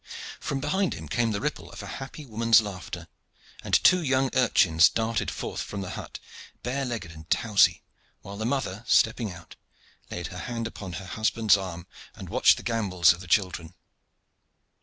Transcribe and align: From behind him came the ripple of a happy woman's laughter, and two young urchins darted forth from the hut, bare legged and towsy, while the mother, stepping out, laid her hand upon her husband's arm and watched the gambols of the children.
From 0.39 0.59
behind 0.59 0.95
him 0.95 1.07
came 1.07 1.29
the 1.31 1.39
ripple 1.39 1.71
of 1.71 1.83
a 1.83 2.01
happy 2.01 2.25
woman's 2.25 2.59
laughter, 2.59 3.07
and 3.63 3.75
two 3.83 4.01
young 4.01 4.31
urchins 4.33 4.89
darted 4.89 5.29
forth 5.29 5.61
from 5.61 5.81
the 5.81 5.91
hut, 5.91 6.17
bare 6.63 6.85
legged 6.85 7.11
and 7.11 7.29
towsy, 7.29 7.83
while 8.23 8.35
the 8.37 8.43
mother, 8.47 8.83
stepping 8.87 9.31
out, 9.31 9.55
laid 10.09 10.25
her 10.33 10.39
hand 10.39 10.65
upon 10.65 10.93
her 10.93 11.05
husband's 11.05 11.55
arm 11.55 11.85
and 12.15 12.29
watched 12.29 12.57
the 12.57 12.63
gambols 12.63 13.13
of 13.13 13.19
the 13.21 13.27
children. 13.27 13.75